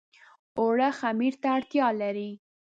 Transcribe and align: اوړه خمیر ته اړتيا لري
اوړه 0.59 0.89
خمیر 0.99 1.33
ته 1.41 1.47
اړتيا 1.55 1.87
لري 2.01 2.29